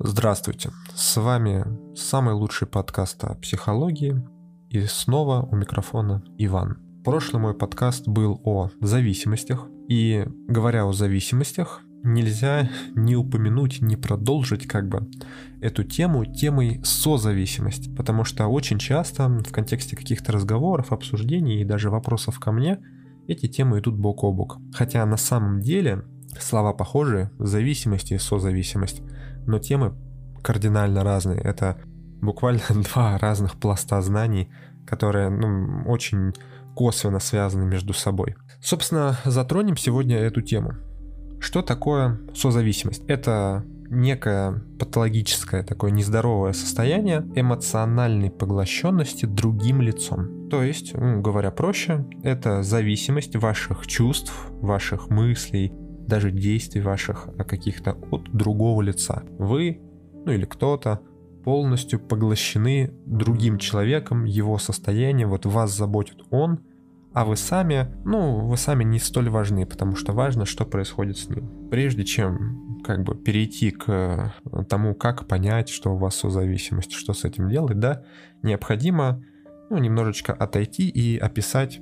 [0.00, 4.20] Здравствуйте, с вами самый лучший подкаст о психологии.
[4.68, 6.78] И снова у микрофона Иван.
[7.04, 14.66] Прошлый мой подкаст был о зависимостях, и говоря о зависимостях, нельзя не упомянуть, не продолжить
[14.66, 15.08] как бы
[15.62, 21.88] эту тему темой созависимость, потому что очень часто в контексте каких-то разговоров, обсуждений и даже
[21.88, 22.80] вопросов ко мне
[23.28, 24.58] эти темы идут бок о бок.
[24.72, 26.02] Хотя на самом деле
[26.40, 29.02] слова похожи, зависимость и созависимость,
[29.46, 29.94] но темы
[30.42, 31.40] кардинально разные.
[31.40, 31.78] Это
[32.20, 32.62] буквально
[32.92, 34.50] два разных пласта знаний,
[34.86, 36.32] которые ну, очень
[36.74, 38.36] косвенно связаны между собой.
[38.60, 40.74] Собственно, затронем сегодня эту тему.
[41.40, 43.04] Что такое созависимость?
[43.06, 50.48] Это некое патологическое такое нездоровое состояние эмоциональной поглощенности другим лицом.
[50.48, 55.72] То есть, ну, говоря проще, это зависимость ваших чувств, ваших мыслей,
[56.06, 59.24] даже действий ваших каких-то от другого лица.
[59.38, 59.80] Вы,
[60.24, 61.00] ну или кто-то,
[61.44, 66.60] полностью поглощены другим человеком, его состоянием, вот вас заботит он,
[67.12, 71.28] а вы сами, ну, вы сами не столь важны, потому что важно, что происходит с
[71.28, 71.68] ним.
[71.70, 77.14] Прежде чем как бы перейти к э, тому, как понять, что у вас созависимость, что
[77.14, 78.02] с этим делать, да,
[78.42, 79.22] необходимо
[79.70, 81.80] ну, немножечко отойти и описать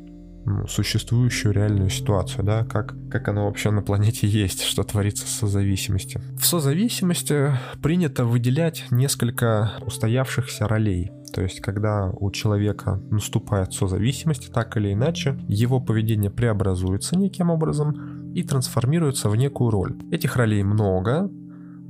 [0.68, 6.20] существующую реальную ситуацию, да, как, как оно вообще на планете есть, что творится с созависимостью.
[6.38, 11.10] В созависимости принято выделять несколько устоявшихся ролей.
[11.32, 18.32] То есть, когда у человека наступает созависимость, так или иначе, его поведение преобразуется неким образом
[18.34, 19.96] и трансформируется в некую роль.
[20.10, 21.30] Этих ролей много,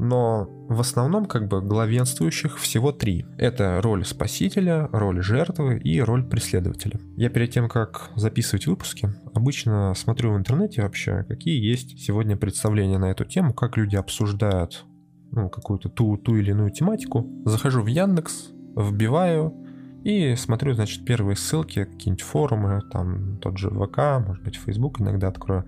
[0.03, 3.25] но в основном как бы главенствующих всего три.
[3.39, 6.99] Это роль спасителя, роль жертвы и роль преследователя.
[7.17, 12.99] Я перед тем, как записывать выпуски, обычно смотрю в интернете вообще, какие есть сегодня представления
[12.99, 14.85] на эту тему, как люди обсуждают
[15.31, 17.31] ну, какую-то ту, ту или иную тематику.
[17.45, 19.55] Захожу в Яндекс, вбиваю
[20.03, 25.29] и смотрю, значит, первые ссылки, какие-нибудь форумы, там тот же ВК, может быть, Facebook иногда
[25.29, 25.65] открою.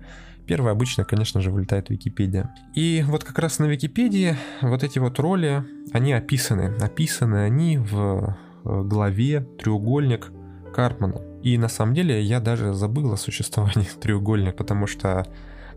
[0.47, 2.53] Первое обычно, конечно же, вылетает Википедия.
[2.75, 6.75] И вот как раз на Википедии вот эти вот роли, они описаны.
[6.79, 10.31] Описаны они в э, главе «Треугольник
[10.73, 11.21] Карпмана».
[11.41, 15.25] И на самом деле я даже забыл о существовании треугольника, потому что,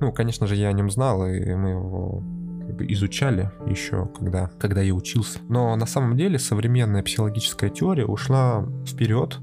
[0.01, 2.23] ну, конечно же, я о нем знал, и мы его
[2.81, 5.39] изучали еще, когда, когда я учился.
[5.49, 9.39] Но на самом деле современная психологическая теория ушла вперед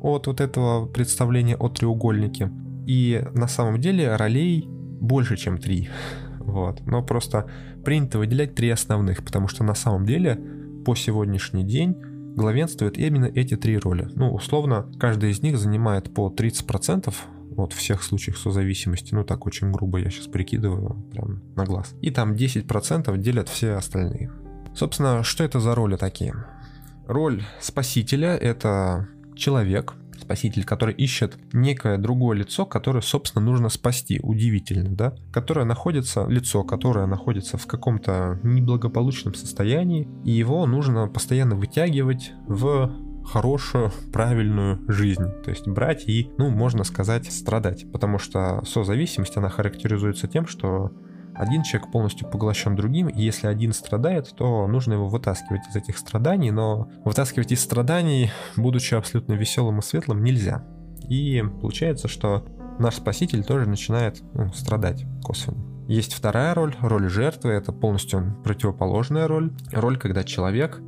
[0.00, 2.50] от вот этого представления о треугольнике
[2.86, 5.88] и на самом деле ролей больше, чем три.
[6.38, 6.80] Вот.
[6.86, 7.48] Но просто
[7.84, 10.40] принято выделять три основных, потому что на самом деле
[10.84, 11.96] по сегодняшний день
[12.34, 14.08] главенствуют именно эти три роли.
[14.14, 17.14] Ну, условно, каждая из них занимает по 30%
[17.54, 21.94] вот всех случаях созависимости, ну так очень грубо я сейчас прикидываю, прям на глаз.
[22.00, 24.32] И там 10% делят все остальные.
[24.74, 26.34] Собственно, что это за роли такие?
[27.06, 34.20] Роль спасителя— это человек, спаситель, который ищет некое другое лицо, которое, собственно, нужно спасти.
[34.22, 35.14] Удивительно, да?
[35.32, 42.92] Которое находится, лицо, которое находится в каком-то неблагополучном состоянии, и его нужно постоянно вытягивать в
[43.24, 45.26] хорошую, правильную жизнь.
[45.44, 47.90] То есть брать и, ну, можно сказать, страдать.
[47.92, 50.90] Потому что созависимость, она характеризуется тем, что
[51.34, 55.98] один человек полностью поглощен другим, и если один страдает, то нужно его вытаскивать из этих
[55.98, 60.64] страданий, но вытаскивать из страданий, будучи абсолютно веселым и светлым, нельзя.
[61.08, 62.44] И получается, что
[62.78, 65.64] наш спаситель тоже начинает ну, страдать косвенно.
[65.88, 69.52] Есть вторая роль, роль жертвы, это полностью противоположная роль.
[69.72, 70.80] Роль, когда человек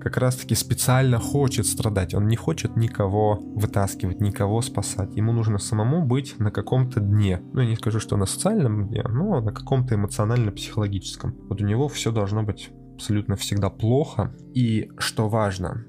[0.00, 2.14] как раз-таки специально хочет страдать.
[2.14, 5.14] Он не хочет никого вытаскивать, никого спасать.
[5.16, 7.40] Ему нужно самому быть на каком-то дне.
[7.52, 11.34] Ну, я не скажу, что на социальном дне, но на каком-то эмоционально-психологическом.
[11.48, 14.34] Вот у него все должно быть абсолютно всегда плохо.
[14.54, 15.84] И что важно,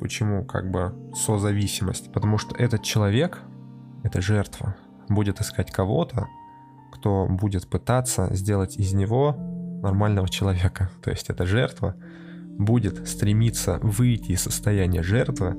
[0.00, 2.12] почему как бы созависимость?
[2.12, 3.40] Потому что этот человек,
[4.02, 4.76] эта жертва,
[5.08, 6.26] будет искать кого-то,
[6.92, 9.36] кто будет пытаться сделать из него
[9.82, 10.90] нормального человека.
[11.02, 11.96] То есть это жертва
[12.58, 15.56] будет стремиться выйти из состояния жертвы,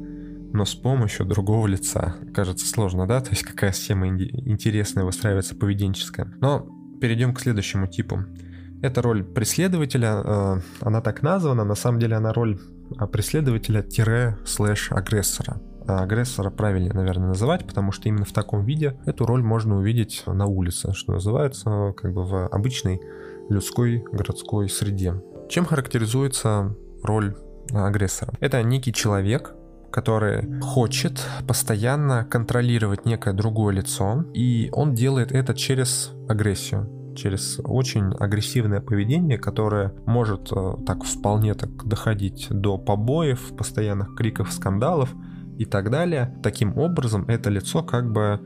[0.53, 2.15] но с помощью другого лица.
[2.33, 3.21] Кажется сложно, да?
[3.21, 6.31] То есть какая схема интересная выстраивается поведенческая.
[6.41, 6.67] Но
[6.99, 8.25] перейдем к следующему типу.
[8.81, 12.59] Это роль преследователя, э, она так названа, на самом деле она роль
[12.97, 15.59] а, преследователя-слэш-агрессора.
[15.87, 20.21] А агрессора правильнее, наверное, называть, потому что именно в таком виде эту роль можно увидеть
[20.27, 23.01] на улице, что называется, как бы в обычной
[23.49, 25.15] людской городской среде.
[25.49, 27.35] Чем характеризуется роль
[27.73, 28.33] агрессора.
[28.39, 29.53] Это некий человек,
[29.91, 38.13] который хочет постоянно контролировать некое другое лицо, и он делает это через агрессию через очень
[38.19, 45.13] агрессивное поведение, которое может э, так вполне так доходить до побоев, постоянных криков, скандалов
[45.57, 46.37] и так далее.
[46.43, 48.39] Таким образом, это лицо как бы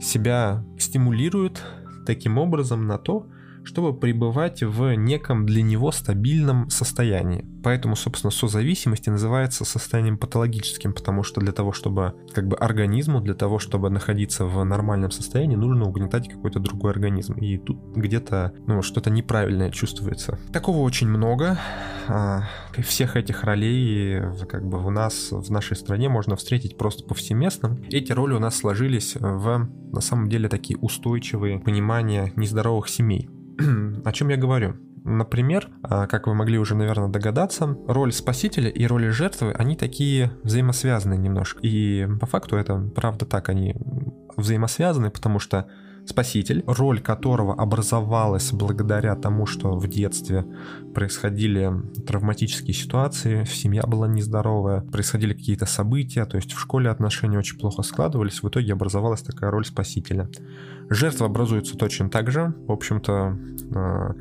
[0.00, 1.62] себя стимулирует
[2.06, 3.26] таким образом на то,
[3.64, 7.44] чтобы пребывать в неком для него стабильном состоянии.
[7.62, 13.20] Поэтому, собственно, созависимость и называется состоянием патологическим, потому что для того, чтобы как бы организму,
[13.20, 17.34] для того, чтобы находиться в нормальном состоянии, нужно угнетать какой-то другой организм.
[17.34, 20.38] И тут где-то ну, что-то неправильное чувствуется.
[20.52, 21.58] Такого очень много.
[22.08, 22.48] А,
[22.78, 27.78] всех этих ролей как бы у нас в нашей стране можно встретить просто повсеместно.
[27.90, 33.28] Эти роли у нас сложились в на самом деле такие устойчивые понимания нездоровых семей.
[34.04, 34.76] О чем я говорю?
[35.04, 40.32] Например, а, как вы могли уже, наверное, догадаться, роль спасителя и роль жертвы, они такие
[40.42, 41.60] взаимосвязаны немножко.
[41.62, 43.74] И по факту это правда так, они
[44.36, 45.68] взаимосвязаны, потому что
[46.06, 50.44] спаситель, роль которого образовалась благодаря тому, что в детстве
[50.94, 51.72] происходили
[52.06, 57.82] травматические ситуации, семья была нездоровая, происходили какие-то события, то есть в школе отношения очень плохо
[57.82, 60.28] складывались, в итоге образовалась такая роль спасителя.
[60.88, 63.38] Жертва образуется точно так же, в общем-то,
[63.74, 64.14] а,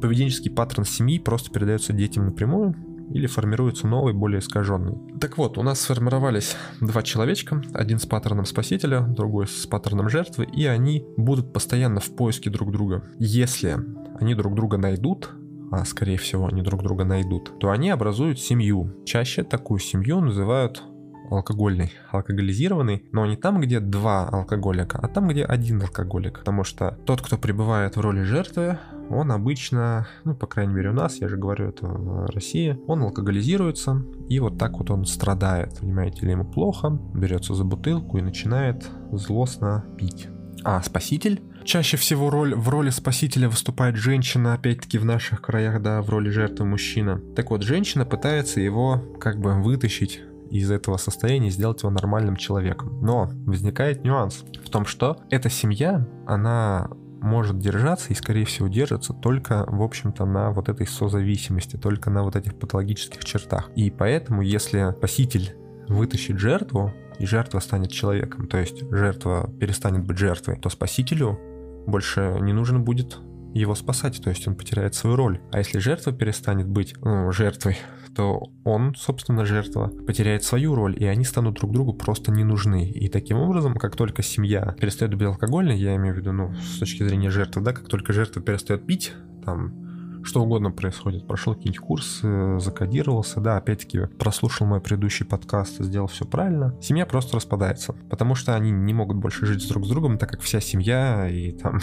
[0.00, 2.74] поведенческий паттерн семьи просто передается детям напрямую,
[3.10, 4.96] или формируется новый, более искаженный.
[5.20, 10.44] Так вот, у нас сформировались два человечка, один с паттерном спасителя, другой с паттерном жертвы,
[10.44, 13.04] и они будут постоянно в поиске друг друга.
[13.18, 13.76] Если
[14.18, 15.30] они друг друга найдут,
[15.70, 18.92] а скорее всего они друг друга найдут, то они образуют семью.
[19.04, 20.82] Чаще такую семью называют
[21.30, 26.40] алкогольный, алкоголизированный, но не там, где два алкоголика, а там, где один алкоголик.
[26.40, 28.78] Потому что тот, кто пребывает в роли жертвы,
[29.10, 33.02] он обычно, ну, по крайней мере у нас, я же говорю это в России, он
[33.02, 38.22] алкоголизируется, и вот так вот он страдает, понимаете, или ему плохо, берется за бутылку и
[38.22, 40.28] начинает злостно пить.
[40.64, 46.00] А спаситель Чаще всего роль, в роли спасителя выступает женщина, опять-таки в наших краях, да,
[46.00, 47.20] в роли жертвы мужчина.
[47.36, 50.20] Так вот, женщина пытается его как бы вытащить
[50.50, 52.98] из этого состояния сделать его нормальным человеком.
[53.02, 56.90] Но возникает нюанс в том, что эта семья, она
[57.20, 62.22] может держаться и, скорее всего, держится только, в общем-то, на вот этой созависимости, только на
[62.22, 63.70] вот этих патологических чертах.
[63.76, 65.54] И поэтому, если спаситель
[65.88, 71.38] вытащит жертву, и жертва станет человеком, то есть жертва перестанет быть жертвой, то спасителю
[71.86, 73.18] больше не нужно будет
[73.54, 75.40] его спасать, то есть он потеряет свою роль.
[75.52, 77.78] А если жертва перестанет быть ну, жертвой,
[78.14, 82.88] то он, собственно, жертва, потеряет свою роль, и они станут друг другу просто не нужны.
[82.88, 86.78] И таким образом, как только семья перестает быть алкогольной, я имею в виду, ну, с
[86.78, 89.12] точки зрения жертвы, да, как только жертва перестает пить,
[89.44, 91.26] там, что угодно происходит.
[91.26, 96.74] Прошел какие-нибудь курсы, закодировался, да, опять-таки прослушал мой предыдущий подкаст сделал все правильно.
[96.80, 100.40] Семья просто распадается, потому что они не могут больше жить друг с другом, так как
[100.40, 101.80] вся семья и там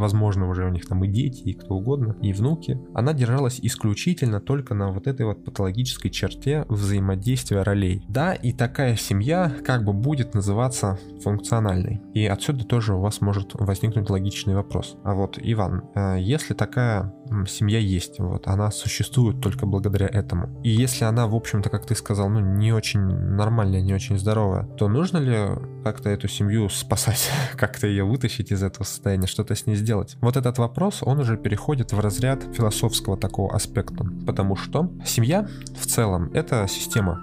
[0.00, 4.40] возможно, уже у них там и дети, и кто угодно, и внуки, она держалась исключительно
[4.40, 8.02] только на вот этой вот патологической черте взаимодействия ролей.
[8.08, 12.00] Да, и такая семья как бы будет называться функциональной.
[12.14, 14.96] И отсюда тоже у вас может возникнуть логичный вопрос.
[15.04, 17.12] А вот, Иван, э, если такая
[17.46, 21.94] семья есть, вот, она существует только благодаря этому, и если она, в общем-то, как ты
[21.94, 25.36] сказал, ну, не очень нормальная, не очень здоровая, то нужно ли
[25.84, 29.89] как-то эту семью спасать, как-то ее вытащить из этого состояния, что-то с ней сделать?
[29.90, 30.16] Сделать?
[30.20, 35.84] Вот этот вопрос, он уже переходит в разряд философского такого аспекта, потому что семья в
[35.84, 37.18] целом это система,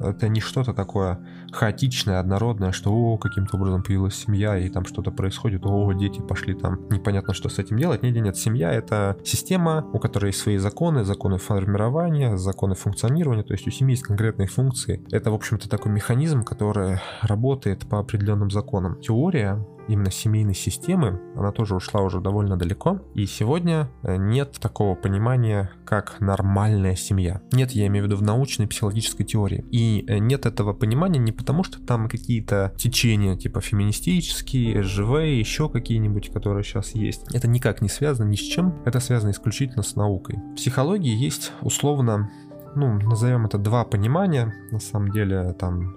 [0.00, 1.18] это не что-то такое
[1.52, 6.54] хаотичное, однородное, что о, каким-то образом появилась семья, и там что-то происходит, о, дети пошли
[6.54, 8.02] там, непонятно, что с этим делать.
[8.02, 13.52] Нет, нет, семья— это система, у которой есть свои законы, законы формирования, законы функционирования, то
[13.52, 15.04] есть у семьи есть конкретные функции.
[15.10, 19.00] Это, в общем-то, такой механизм, который работает по определенным законам.
[19.00, 23.00] Теория именно семейной системы, она тоже ушла уже довольно далеко.
[23.14, 27.42] И сегодня э, нет такого понимания, как нормальная семья.
[27.52, 29.64] Нет, я имею в виду в научной психологической теории.
[29.70, 35.68] И э, нет этого понимания не потому, что там какие-то течения, типа феминистические, живые, еще
[35.68, 37.32] какие-нибудь, которые сейчас есть.
[37.34, 38.82] Это никак не связано ни с чем.
[38.84, 40.36] Это связано исключительно с наукой.
[40.36, 42.30] В психологии есть условно
[42.74, 45.94] ну, назовем это два понимания, на самом деле там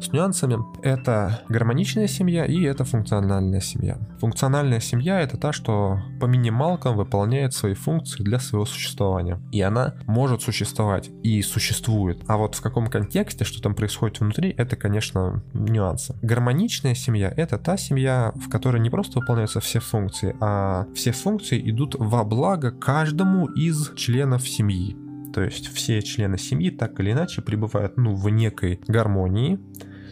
[0.00, 0.58] с нюансами.
[0.82, 3.98] Это гармоничная семья и это функциональная семья.
[4.20, 9.40] Функциональная семья это та, что по минималкам выполняет свои функции для своего существования.
[9.52, 12.22] И она может существовать и существует.
[12.26, 16.14] А вот в каком контексте, что там происходит внутри, это, конечно, нюансы.
[16.22, 21.70] Гармоничная семья это та семья, в которой не просто выполняются все функции, а все функции
[21.70, 24.96] идут во благо каждому из членов семьи.
[25.32, 29.60] То есть все члены семьи так или иначе пребывают ну, в некой гармонии,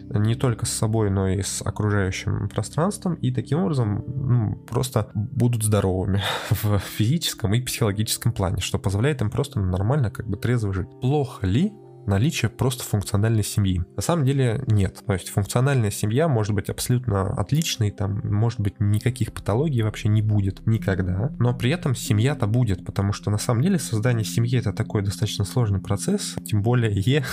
[0.09, 5.63] не только с собой, но и с окружающим пространством, и таким образом ну, просто будут
[5.63, 10.87] здоровыми в физическом и психологическом плане, что позволяет им просто нормально, как бы трезво жить.
[11.01, 11.73] Плохо ли
[12.07, 13.83] наличие просто функциональной семьи.
[13.95, 15.03] На самом деле нет.
[15.05, 20.21] То есть функциональная семья может быть абсолютно отличной, там может быть никаких патологий вообще не
[20.21, 24.73] будет никогда, но при этом семья-то будет, потому что на самом деле создание семьи это
[24.73, 27.23] такой достаточно сложный процесс, тем более е,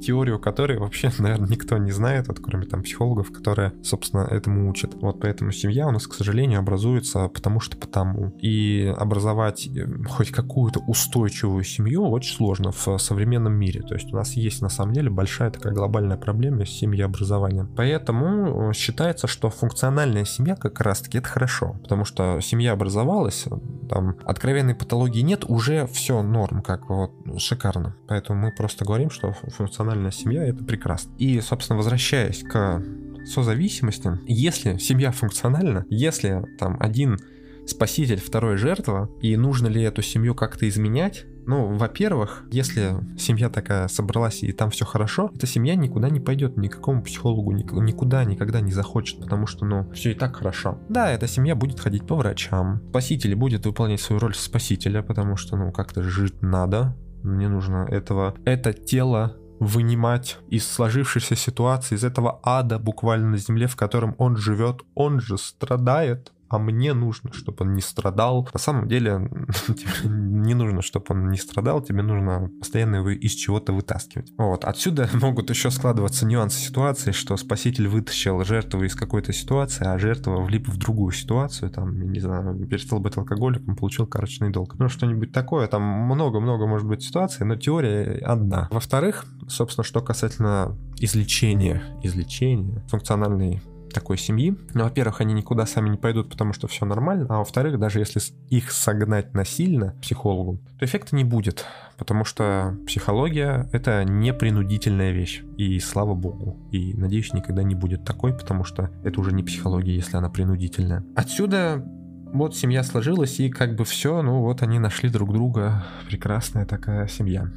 [0.00, 4.94] теорию которой вообще, наверное, никто не знает, вот кроме там психологов, которые, собственно, этому учат.
[4.94, 8.32] Вот поэтому семья у нас, к сожалению, образуется потому что потому.
[8.40, 13.82] И образовать э, хоть какую-то устойчивую семью очень сложно в современном мире.
[13.82, 17.68] То есть у нас нас есть на самом деле большая такая глобальная проблема с семьеобразованием.
[17.76, 23.46] Поэтому э, считается, что функциональная семья как раз-таки это хорошо, потому что семья образовалась,
[23.88, 27.96] там откровенной патологии нет, уже все норм, как вот шикарно.
[28.06, 31.12] Поэтому мы просто говорим, что функциональная семья это прекрасно.
[31.18, 32.82] И, собственно, возвращаясь к
[33.26, 37.18] созависимости, если семья функциональна, если там один
[37.66, 43.88] спаситель, второй жертва, и нужно ли эту семью как-то изменять, ну, во-первых, если семья такая
[43.88, 48.72] собралась и там все хорошо, эта семья никуда не пойдет, никакому психологу никуда никогда не
[48.72, 50.78] захочет, потому что, ну, все и так хорошо.
[50.88, 52.80] Да, эта семья будет ходить по врачам.
[52.90, 56.96] Спаситель будет выполнять свою роль спасителя, потому что, ну, как-то жить надо.
[57.22, 63.68] Мне нужно этого, это тело вынимать из сложившейся ситуации, из этого ада буквально на земле,
[63.68, 64.82] в котором он живет.
[64.94, 68.48] Он же страдает а мне нужно, чтобы он не страдал.
[68.52, 69.30] На самом деле
[70.04, 74.32] не нужно, чтобы он не страдал, тебе нужно постоянно его из чего-то вытаскивать.
[74.36, 74.64] Вот.
[74.64, 80.42] Отсюда могут еще складываться нюансы ситуации, что спаситель вытащил жертву из какой-то ситуации, а жертва
[80.42, 84.74] влип в другую ситуацию, там, не знаю, перестал быть алкоголиком, получил карточный долг.
[84.78, 88.68] Ну, что-нибудь такое, там много-много может быть ситуаций, но теория одна.
[88.70, 94.56] Во-вторых, собственно, что касательно излечения, излечения функциональной такой семьи.
[94.74, 97.26] Ну, во-первых, они никуда сами не пойдут, потому что все нормально.
[97.28, 101.64] А во-вторых, даже если их согнать насильно психологу, то эффекта не будет.
[101.98, 105.42] Потому что психология— это не принудительная вещь.
[105.56, 106.56] И слава богу.
[106.72, 111.04] И, надеюсь, никогда не будет такой, потому что это уже не психология, если она принудительная.
[111.14, 111.84] Отсюда
[112.32, 115.84] вот семья сложилась, и как бы все, ну вот они нашли друг друга.
[116.08, 117.50] Прекрасная такая семья.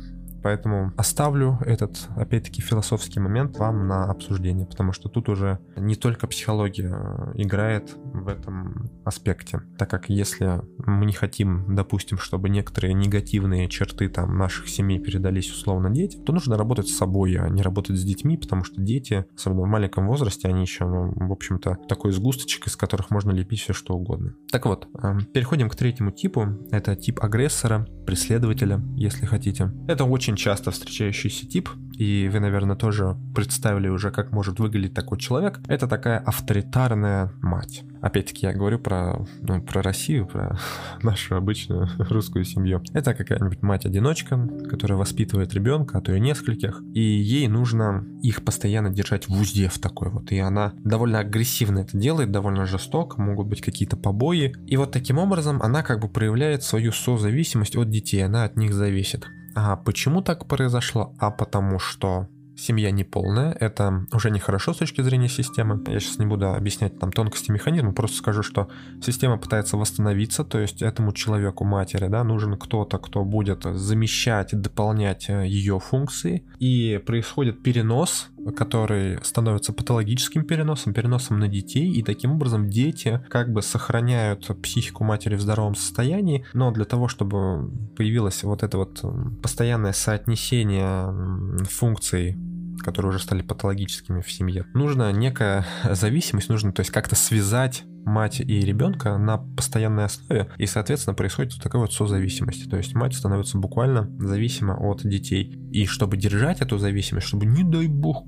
[0.45, 6.27] Поэтому оставлю этот, опять-таки, философский момент вам на обсуждение, потому что тут уже не только
[6.27, 12.93] психология э, играет в этом аспекте, так как если мы не хотим, допустим, чтобы некоторые
[12.93, 17.63] негативные черты там наших семей передались условно детям, то нужно работать с собой, а не
[17.63, 21.79] работать с детьми, потому что дети, особенно в маленьком возрасте, они еще, ну, в общем-то,
[21.89, 24.35] такой сгусточек, из которых можно лепить все что угодно.
[24.51, 26.49] Так вот, эм, переходим к третьему типу.
[26.69, 29.71] Это тип агрессора, преследователя, если хотите.
[29.87, 34.93] Это очень очень часто встречающийся тип, и вы, наверное, тоже представили уже, как может выглядеть
[34.93, 35.61] такой человек.
[35.67, 37.83] Это такая авторитарная мать.
[38.01, 40.59] Опять-таки я говорю про, ну, про Россию, про
[41.03, 42.83] нашу обычную русскую семью.
[42.93, 44.37] Это какая-нибудь мать-одиночка,
[44.69, 49.69] которая воспитывает ребенка, а то и нескольких, и ей нужно их постоянно держать в узде
[49.69, 50.33] в такой вот.
[50.33, 54.53] И она довольно агрессивно это делает, довольно жестоко, могут быть какие-то побои.
[54.67, 58.73] И вот таким образом она как бы проявляет свою созависимость от детей, она от них
[58.73, 59.25] зависит.
[59.55, 61.13] А почему так произошло?
[61.17, 65.81] А потому что семья неполная, это уже нехорошо с точки зрения системы.
[65.87, 68.69] Я сейчас не буду объяснять там тонкости механизма, просто скажу, что
[69.01, 75.29] система пытается восстановиться, то есть этому человеку, матери, да, нужен кто-то, кто будет замещать, дополнять
[75.29, 82.33] э, ее функции, и происходит перенос который становится патологическим переносом, переносом на детей, и таким
[82.33, 88.43] образом дети как бы сохраняют психику матери в здоровом состоянии, но для того, чтобы появилось
[88.43, 89.03] вот это вот
[89.41, 92.37] постоянное соотнесение функций
[92.83, 94.65] которые уже стали патологическими в семье.
[94.73, 100.65] Нужна некая зависимость, нужно то есть как-то связать мать и ребенка на постоянной основе, и,
[100.65, 102.69] соответственно, происходит вот такая вот созависимость.
[102.69, 105.59] То есть мать становится буквально зависима от детей.
[105.71, 108.25] И чтобы держать эту зависимость, чтобы, не дай бог,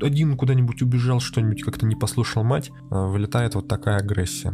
[0.00, 4.52] один куда-нибудь убежал, что-нибудь как-то не послушал мать, э, вылетает вот такая агрессия.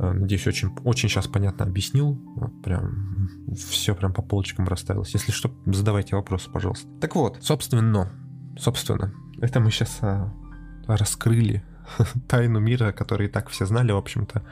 [0.00, 2.20] Э, надеюсь, очень, очень сейчас понятно объяснил.
[2.36, 5.14] Вот прям все прям по полочкам расставилось.
[5.14, 6.88] Если что, задавайте вопросы, пожалуйста.
[7.00, 8.10] Так вот, собственно,
[8.58, 10.32] собственно, это мы сейчас а,
[10.86, 11.64] раскрыли
[12.28, 14.42] тайну мира, который и так все знали, в общем-то,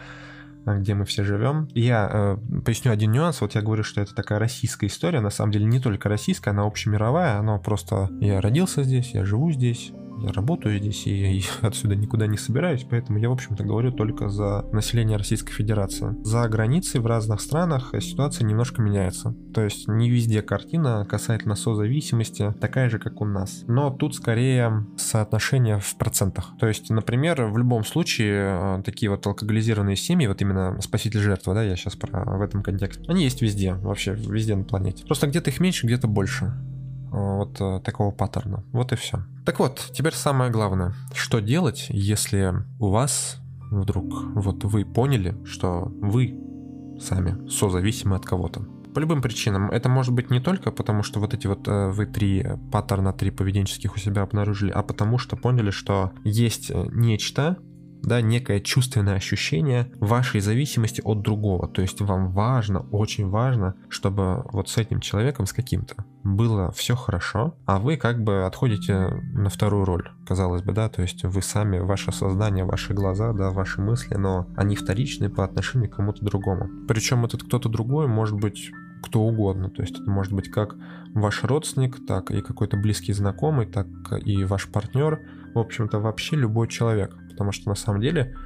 [0.64, 1.68] а, где мы все живем.
[1.74, 3.40] Я э, поясню один нюанс.
[3.40, 5.20] Вот я говорю, что это такая российская история.
[5.20, 7.38] На самом деле не только российская, она общемировая.
[7.38, 8.08] Она просто...
[8.20, 9.92] Я родился здесь, я живу здесь,
[10.30, 14.64] работаю здесь и, и отсюда никуда не собираюсь, поэтому я, в общем-то, говорю только за
[14.72, 16.14] население Российской Федерации.
[16.24, 19.34] За границей в разных странах ситуация немножко меняется.
[19.54, 23.64] То есть не везде картина касательно созависимости такая же, как у нас.
[23.66, 26.52] Но тут скорее соотношение в процентах.
[26.58, 31.62] То есть, например, в любом случае э, такие вот алкоголизированные семьи, вот именно спаситель-жертва, да,
[31.62, 35.04] я сейчас про в этом контексте, они есть везде, вообще везде на планете.
[35.04, 36.52] Просто где-то их меньше, где-то больше
[37.12, 38.64] вот э, такого паттерна.
[38.72, 39.24] Вот и все.
[39.44, 40.94] Так вот, теперь самое главное.
[41.14, 43.38] Что делать, если у вас
[43.70, 44.04] вдруг
[44.34, 46.38] вот вы поняли, что вы
[47.00, 48.62] сами созависимы от кого-то?
[48.94, 49.70] По любым причинам.
[49.70, 53.30] Это может быть не только потому, что вот эти вот э, вы три паттерна, три
[53.30, 57.58] поведенческих у себя обнаружили, а потому что поняли, что есть э, нечто,
[58.02, 61.68] да, некое чувственное ощущение вашей зависимости от другого.
[61.68, 66.94] То есть вам важно, очень важно, чтобы вот с этим человеком, с каким-то, было все
[66.94, 71.42] хорошо, а вы как бы отходите на вторую роль, казалось бы, да, то есть вы
[71.42, 76.24] сами, ваше сознание, ваши глаза, да, ваши мысли, но они вторичны по отношению к кому-то
[76.24, 76.68] другому.
[76.86, 78.70] Причем этот кто-то другой может быть
[79.02, 79.68] кто угодно.
[79.68, 80.76] То есть это может быть как
[81.12, 83.86] ваш родственник, так и какой-то близкий знакомый, так
[84.24, 85.20] и ваш партнер.
[85.54, 88.36] В общем-то, вообще любой человек потому что на самом деле,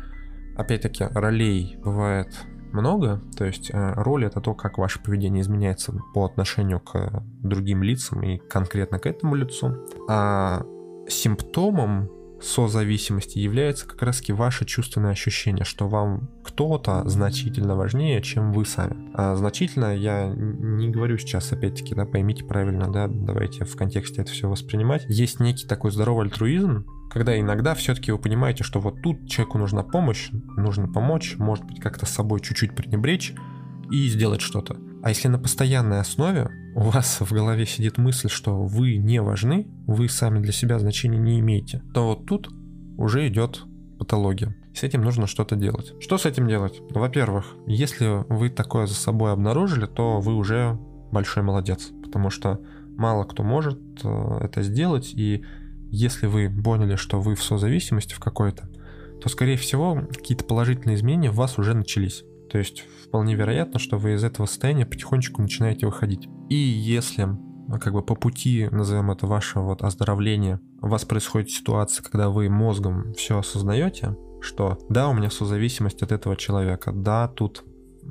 [0.56, 2.28] опять-таки, ролей бывает
[2.72, 7.82] много, то есть э, роль это то, как ваше поведение изменяется по отношению к другим
[7.82, 9.76] лицам и конкретно к этому лицу,
[10.08, 10.64] а
[11.08, 12.10] симптомом
[12.40, 18.66] созависимости является как раз таки ваше чувственное ощущение, что вам кто-то значительно важнее, чем вы
[18.66, 19.10] сами.
[19.14, 24.32] А значительно я не говорю сейчас, опять-таки, да, поймите правильно, да, давайте в контексте это
[24.32, 25.06] все воспринимать.
[25.08, 29.82] Есть некий такой здоровый альтруизм, когда иногда все-таки вы понимаете, что вот тут человеку нужна
[29.82, 33.34] помощь, нужно помочь, может быть, как-то с собой чуть-чуть пренебречь
[33.90, 34.76] и сделать что-то.
[35.02, 39.66] А если на постоянной основе у вас в голове сидит мысль, что вы не важны,
[39.86, 42.50] вы сами для себя значения не имеете, то вот тут
[42.98, 43.62] уже идет
[43.98, 44.56] патология.
[44.74, 45.94] С этим нужно что-то делать.
[46.00, 46.82] Что с этим делать?
[46.90, 50.78] Во-первых, если вы такое за собой обнаружили, то вы уже
[51.12, 52.60] большой молодец, потому что
[52.96, 55.44] мало кто может э, это сделать, и
[55.90, 58.68] если вы поняли, что вы в созависимости в какой-то,
[59.20, 62.24] то, скорее всего, какие-то положительные изменения в вас уже начались.
[62.50, 66.28] То есть вполне вероятно, что вы из этого состояния потихонечку начинаете выходить.
[66.48, 67.28] И если
[67.80, 72.48] как бы по пути, назовем это ваше вот оздоровление, у вас происходит ситуация, когда вы
[72.48, 77.64] мозгом все осознаете, что да, у меня созависимость от этого человека, да, тут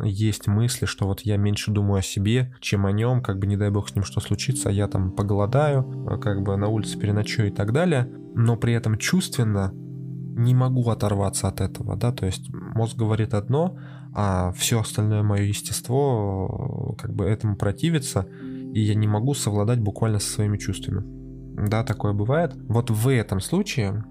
[0.03, 3.58] есть мысли, что вот я меньше думаю о себе, чем о нем, как бы не
[3.58, 6.97] дай бог с ним что случится, а я там поголодаю, а как бы на улице
[6.97, 12.25] переночую и так далее, но при этом чувственно не могу оторваться от этого, да, то
[12.25, 13.77] есть мозг говорит одно,
[14.13, 18.27] а все остальное мое естество как бы этому противится,
[18.73, 21.03] и я не могу совладать буквально со своими чувствами.
[21.69, 22.53] Да, такое бывает.
[22.67, 24.03] Вот в этом случае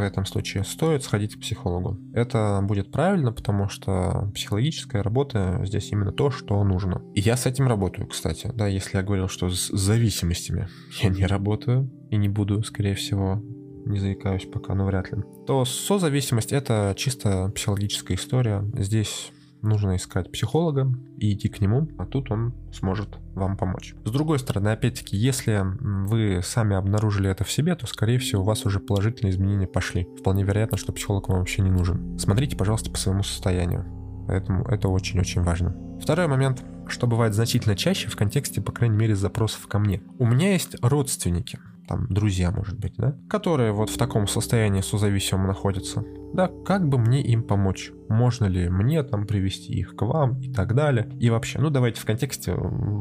[0.00, 1.98] в этом случае стоит сходить к психологу.
[2.12, 7.02] Это будет правильно, потому что психологическая работа здесь именно то, что нужно.
[7.14, 8.50] И я с этим работаю, кстати.
[8.54, 10.68] Да, если я говорил, что с зависимостями
[11.02, 13.42] я не работаю и не буду, скорее всего,
[13.86, 18.64] не заикаюсь пока, но вряд ли, то созависимость— это чисто психологическая история.
[18.74, 19.32] Здесь
[19.62, 23.94] нужно искать психолога и идти к нему, а тут он сможет вам помочь.
[24.04, 28.44] С другой стороны, опять-таки, если вы сами обнаружили это в себе, то, скорее всего, у
[28.44, 30.06] вас уже положительные изменения пошли.
[30.18, 32.18] Вполне вероятно, что психолог вам вообще не нужен.
[32.18, 33.84] Смотрите, пожалуйста, по своему состоянию.
[34.26, 35.76] Поэтому это очень-очень важно.
[36.00, 40.02] Второй момент, что бывает значительно чаще в контексте, по крайней мере, запросов ко мне.
[40.18, 45.46] У меня есть родственники, там, друзья, может быть, да, которые вот в таком состоянии созависимом
[45.46, 46.04] находятся.
[46.34, 47.92] Да, как бы мне им помочь?
[48.08, 51.08] Можно ли мне там привести их к вам и так далее?
[51.20, 52.56] И вообще, ну давайте в контексте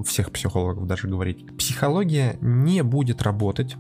[0.06, 1.46] всех психологов даже говорить.
[1.58, 3.76] Психология не будет работать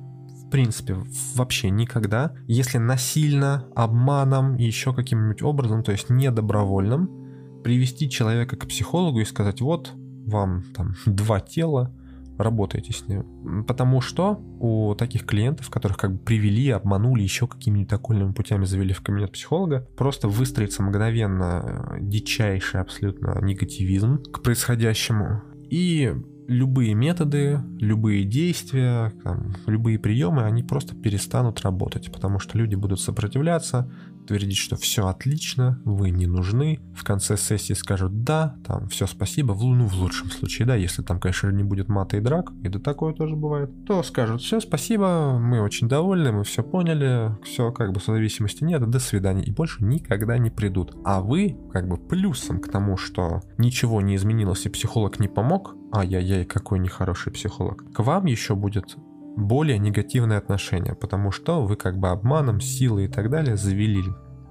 [0.45, 0.95] в принципе,
[1.33, 9.19] вообще никогда, если насильно, обманом еще каким-нибудь образом, то есть недобровольным, привести человека к психологу
[9.19, 9.91] и сказать, вот,
[10.27, 11.91] вам там два тела,
[12.37, 13.63] работаете с ним.
[13.67, 18.93] Потому что у таких клиентов, которых как бы привели, обманули, еще какими-нибудь окольными путями завели
[18.93, 25.41] в кабинет психолога, просто выстроится мгновенно дичайший абсолютно негативизм к происходящему.
[25.69, 26.13] И
[26.47, 32.99] любые методы, любые действия, там, любые приемы, они просто перестанут работать, потому что люди будут
[32.99, 33.91] сопротивляться,
[34.25, 36.79] твердить, что все отлично, вы не нужны.
[36.95, 41.01] В конце сессии скажут да, там все спасибо, в, ну в лучшем случае, да, если
[41.01, 44.59] там, конечно, не будет мата и драк, и да такое тоже бывает, то скажут все
[44.59, 49.51] спасибо, мы очень довольны, мы все поняли, все как бы зависимости нет, до свидания, и
[49.51, 50.95] больше никогда не придут.
[51.03, 55.75] А вы как бы плюсом к тому, что ничего не изменилось и психолог не помог,
[55.93, 58.97] ай-яй-яй, какой нехороший психолог, к вам еще будет
[59.35, 64.03] более негативные отношения, потому что вы как бы обманом, силой и так далее завели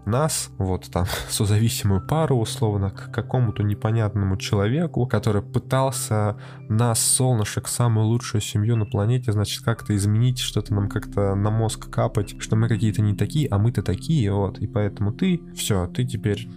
[0.06, 6.36] нас, вот там, созависимую пару, условно, к какому-то непонятному человеку, который пытался
[6.68, 11.90] нас, солнышек, самую лучшую семью на планете, значит, как-то изменить, что-то нам как-то на мозг
[11.90, 16.04] капать, что мы какие-то не такие, а мы-то такие, вот, и поэтому ты, все, ты
[16.04, 16.48] теперь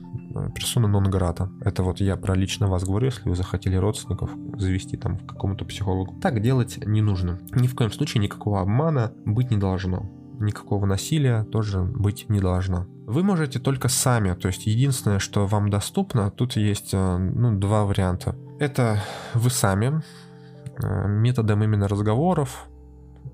[0.56, 1.50] персона нон грата.
[1.62, 5.66] Это вот я про лично вас говорю, если вы захотели родственников завести там к какому-то
[5.66, 6.20] психологу.
[6.22, 7.40] Так делать не нужно.
[7.52, 12.86] Ни в коем случае никакого обмана быть не должно никакого насилия тоже быть не должно.
[13.06, 17.86] Вы можете только сами, то есть единственное, что вам доступно, тут есть э, ну, два
[17.86, 18.36] варианта.
[18.60, 19.02] Это
[19.34, 20.02] вы сами,
[20.82, 22.68] э, методом именно разговоров,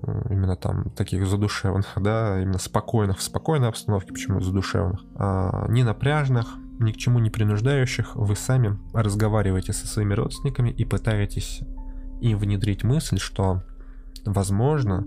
[0.02, 5.82] э, именно там таких задушевных, да, именно спокойных, в спокойной обстановке, почему задушевных, а не
[5.82, 11.60] напряжных, ни к чему не принуждающих, вы сами разговариваете со своими родственниками и пытаетесь
[12.20, 13.62] им внедрить мысль, что
[14.24, 15.06] возможно,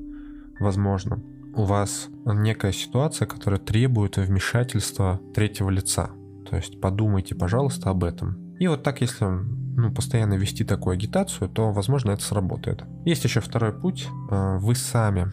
[0.59, 1.21] возможно,
[1.55, 6.11] у вас некая ситуация, которая требует вмешательства третьего лица.
[6.49, 8.55] То есть подумайте, пожалуйста, об этом.
[8.59, 12.83] И вот так, если ну, постоянно вести такую агитацию, то, возможно, это сработает.
[13.05, 14.07] Есть еще второй путь.
[14.29, 15.31] Э, вы сами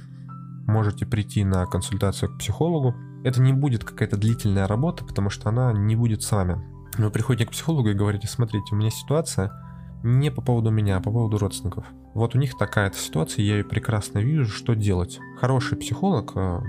[0.67, 2.95] можете прийти на консультацию к психологу.
[3.25, 6.63] Это не будет какая-то длительная работа, потому что она не будет с вами.
[6.99, 9.51] Вы приходите к психологу и говорите, смотрите, у меня ситуация
[10.03, 11.87] не по поводу меня, а по поводу родственников.
[12.13, 15.19] Вот у них такая-то ситуация, я ее прекрасно вижу, что делать.
[15.41, 16.61] Хороший психолог, э,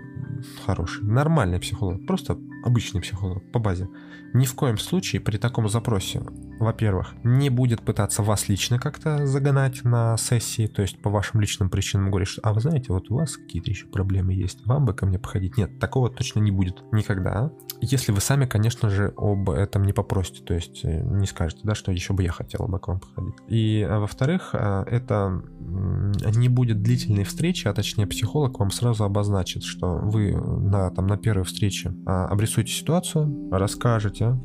[0.65, 3.88] хороший, нормальный психолог, просто обычный психолог по базе,
[4.36, 6.21] ни в коем случае при таком запросе,
[6.60, 11.69] во-первых, не будет пытаться вас лично как-то загонать на сессии, то есть по вашим личным
[11.69, 14.93] причинам говорит, что, а вы знаете, вот у вас какие-то еще проблемы есть, вам бы
[14.93, 15.58] ко мне походить.
[15.58, 17.51] Нет, такого точно не будет никогда.
[17.81, 21.75] Если вы сами, конечно же, об этом не попросите, то есть э, не скажете, да,
[21.75, 23.36] что еще бы я хотела бы к вам походить.
[23.47, 29.63] И, а, во-вторых, а, это не будет длительной встречи, а точнее психолог вам сразу обозначит,
[29.63, 34.39] что вы на, там, на первой встрече а, обрисуете ситуацию, расскажете,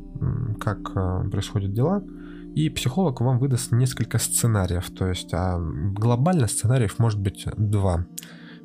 [0.60, 0.92] как
[1.30, 2.02] происходят дела,
[2.54, 8.06] и психолог вам выдаст несколько сценариев, то есть а глобально сценариев может быть два.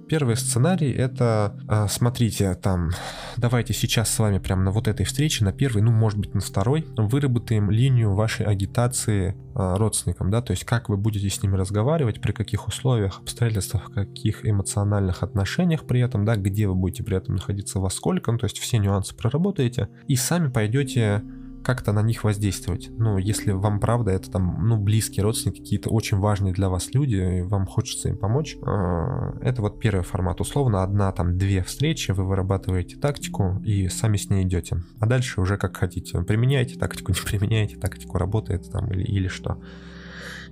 [0.08, 2.92] Первый сценарий это, а, смотрите, там,
[3.38, 6.42] давайте сейчас с вами прямо на вот этой встрече, на первой, ну, может быть, на
[6.42, 11.56] второй, выработаем линию вашей агитации а, родственникам, да, то есть как вы будете с ними
[11.56, 17.18] разговаривать, при каких условиях, обстоятельствах, каких эмоциональных отношениях при этом, да, где вы будете при
[17.18, 21.24] этом находиться, во сколько, ну, то есть все нюансы проработаете, и сами пойдете
[21.66, 22.90] как-то на них воздействовать.
[22.98, 27.16] Ну, если вам правда это там, ну, близкие родственники, какие-то очень важные для вас люди,
[27.16, 30.40] и вам хочется им помочь, а, это вот первый формат.
[30.42, 34.84] Условно, одна там две встречи, вы вырабатываете тактику и сами с ней идете.
[35.00, 36.22] А дальше уже как хотите.
[36.22, 39.60] Применяете тактику, не применяете тактику, работает там или, или что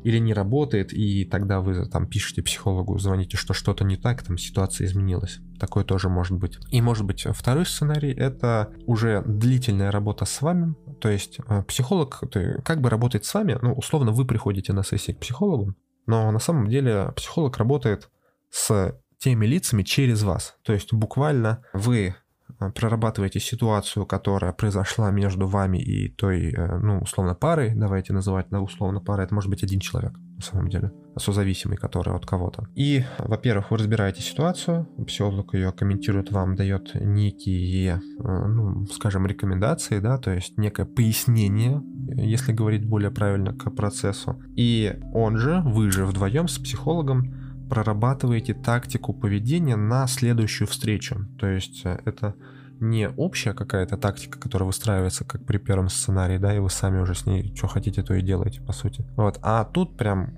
[0.04, 4.38] или не работает, и тогда вы там пишете психологу, звоните, что что-то не так, там
[4.38, 5.40] ситуация изменилась.
[5.64, 6.60] Такое тоже может быть.
[6.72, 12.22] И может быть второй сценарий— это уже длительная работа с вами, то есть э, психолог
[12.66, 15.74] как бы работает с вами, ну, условно, вы приходите на сессии к психологу,
[16.06, 18.10] но на самом деле психолог работает
[18.50, 20.58] с теми лицами через вас.
[20.64, 22.14] То есть буквально вы
[22.60, 28.48] Э, прорабатываете ситуацию, которая произошла между вами и той, э, ну, условно, парой, давайте называть,
[28.50, 32.68] да, условно парой, это может быть один человек, на самом деле, созависимый, который от кого-то.
[32.76, 40.00] И, во-первых, вы разбираете ситуацию, психолог ее комментирует вам, дает некие, э, ну, скажем, рекомендации,
[40.00, 44.42] да, то есть некое пояснение, если говорить более правильно, к процессу.
[44.56, 47.34] И он же, вы же вдвоем с психологом
[47.70, 51.26] прорабатываете тактику поведения на следующую встречу.
[51.40, 52.36] То есть это
[52.84, 57.16] не общая какая-то тактика, которая выстраивается как при первом сценарии, да, и вы сами уже
[57.16, 59.06] с ней что хотите, то и делаете, по сути.
[59.16, 60.34] Вот, а тут прям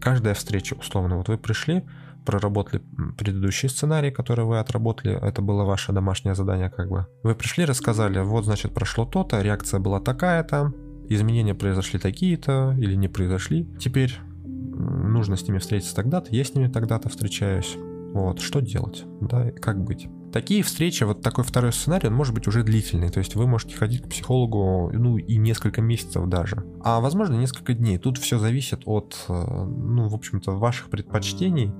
[0.00, 1.84] каждая встреча, условно, вот вы пришли,
[2.24, 2.82] проработали
[3.18, 7.06] предыдущий сценарий, который вы отработали, это было ваше домашнее задание как бы.
[7.22, 10.72] Вы пришли, рассказали, вот, значит, прошло то-то, реакция была такая-то,
[11.08, 13.68] изменения произошли такие-то или не произошли.
[13.78, 17.76] Теперь нужно с ними встретиться тогда-то, я с ними тогда-то встречаюсь.
[18.14, 20.08] Вот, что делать, да, как быть.
[20.32, 23.76] Такие встречи, вот такой второй сценарий, он может быть уже длительный, то есть вы можете
[23.76, 27.98] ходить к психологу, ну, и несколько месяцев даже, а возможно несколько дней.
[27.98, 31.70] Тут все зависит от, э, ну, в общем-то, ваших предпочтений,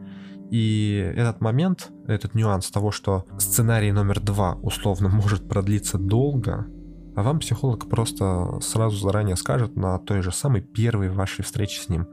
[0.50, 6.66] и этот момент, этот нюанс того, что сценарий номер два условно может продлиться долго,
[7.16, 11.88] а вам психолог просто сразу заранее скажет на той же самой первой вашей встрече с
[11.88, 12.06] ним,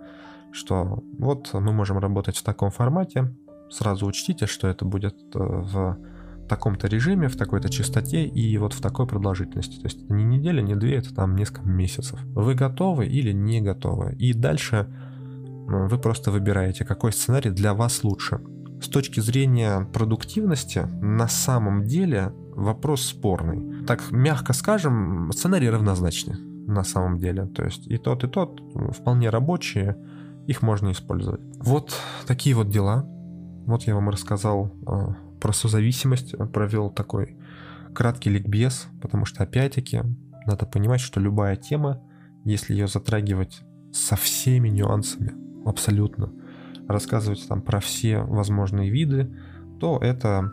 [0.54, 3.36] что вот мы можем работать в таком формате,
[3.70, 5.98] сразу учтите, что это будет э, в
[6.50, 9.80] таком-то режиме, в такой-то частоте и вот в такой продолжительности.
[9.80, 12.20] То есть это не неделя, не две, это там несколько месяцев.
[12.36, 14.16] Вы готовы или не готовы?
[14.16, 18.42] И дальше э, вы просто выбираете, какой сценарий для вас лучше.
[18.82, 23.86] С точки зрения продуктивности, на самом деле вопрос спорный.
[23.86, 27.46] Так, мягко скажем, сценарии равнозначны на самом деле.
[27.48, 28.62] То есть и тот, и тот
[28.94, 29.98] вполне рабочие,
[30.48, 31.42] их можно использовать.
[31.60, 31.94] Вот
[32.26, 33.06] такие вот дела.
[33.66, 37.38] Вот я вам рассказал э, про созависимость, провел такой
[37.94, 40.02] краткий ликбез, потому что опять-таки
[40.46, 42.02] надо понимать, что любая тема,
[42.44, 45.34] если ее затрагивать со всеми нюансами,
[45.66, 46.32] абсолютно,
[46.88, 49.36] рассказывать там про все возможные виды,
[49.80, 50.52] то это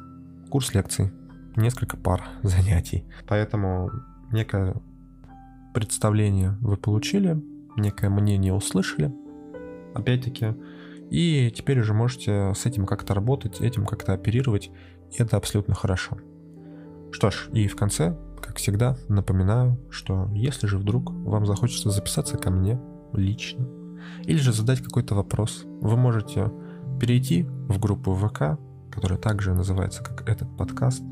[0.51, 1.13] курс лекций,
[1.57, 3.05] несколько пар занятий.
[3.27, 3.91] Поэтому
[4.33, 4.75] некое
[5.75, 7.43] представление вы получили,
[7.77, 9.13] некое мнение услышали,
[9.95, 10.55] опять-таки,
[11.11, 14.71] и теперь уже можете с этим как-то работать, этим как-то оперировать,
[15.17, 16.19] это абсолютно хорошо.
[17.13, 22.37] Что ж, и в конце, как всегда, напоминаю, что если же вдруг вам захочется записаться
[22.37, 22.81] ко мне
[23.13, 23.67] лично,
[24.25, 26.53] или же задать какой-то вопрос, вы можете
[27.01, 28.59] перейти в группу ВК,
[28.91, 31.03] которая также называется как этот подкаст,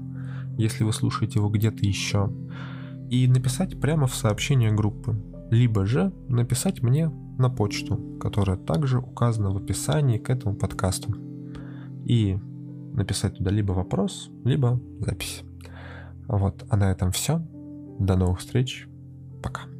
[0.57, 2.31] если вы слушаете его где-то еще,
[3.11, 5.17] и написать прямо в сообщение группы,
[5.51, 11.15] либо же написать мне на почту, которая также указана в описании к этому подкасту.
[12.05, 12.39] И
[12.93, 15.43] написать туда либо вопрос, либо запись.
[16.29, 17.43] Вот, а на этом все.
[17.99, 18.89] До новых встреч.
[19.43, 19.74] Пока.